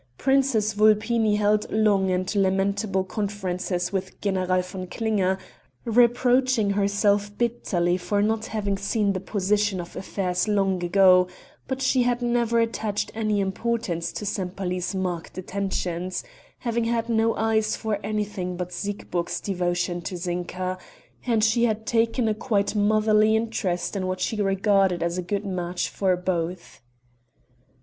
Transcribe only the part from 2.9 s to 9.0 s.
conferences with General von Klinger reproaching herself bitterly for not having